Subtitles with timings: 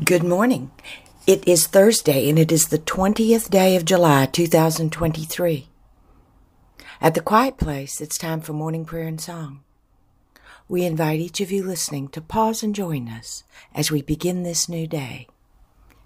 [0.00, 0.70] Good morning.
[1.26, 5.68] It is Thursday and it is the 20th day of July 2023.
[7.02, 9.60] At the Quiet Place, it's time for morning prayer and song.
[10.66, 13.44] We invite each of you listening to pause and join us
[13.74, 15.28] as we begin this new day,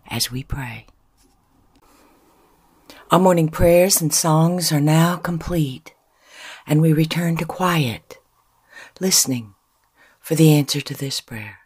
[0.08, 0.86] as we pray.
[3.12, 5.94] Our morning prayers and songs are now complete,
[6.66, 8.18] and we return to quiet,
[8.98, 9.54] listening
[10.20, 11.60] for the answer to this prayer.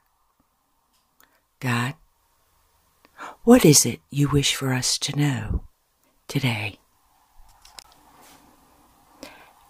[1.60, 1.94] God,
[3.44, 5.64] what is it you wish for us to know
[6.28, 6.78] today?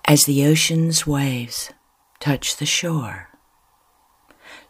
[0.05, 1.71] As the ocean's waves
[2.19, 3.29] touch the shore,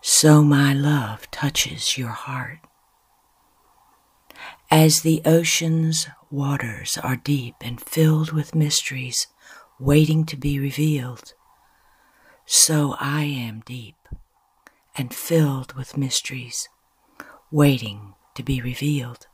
[0.02, 2.59] so my love touches your heart.
[4.70, 9.26] As the ocean's waters are deep and filled with mysteries
[9.78, 11.32] waiting to be revealed,
[12.45, 13.96] so I am deep
[14.95, 16.68] and filled with mysteries
[17.51, 19.26] waiting to be revealed.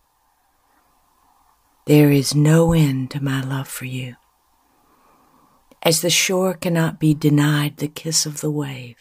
[1.86, 4.17] There is no end to my love for you.
[5.83, 8.97] As the shore cannot be denied the kiss of the wave,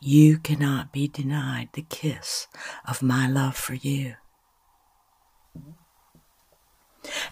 [0.00, 2.46] you cannot be denied the kiss
[2.86, 4.14] of my love for you.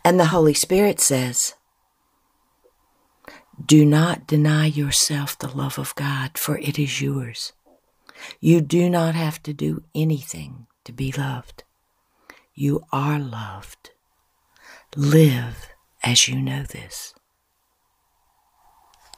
[0.04, 1.54] And the Holy Spirit says,
[3.64, 7.54] Do not deny yourself the love of God, for it is yours.
[8.38, 11.64] You do not have to do anything to be loved.
[12.54, 13.90] You are loved.
[14.96, 15.68] Live
[16.02, 17.12] as you know this.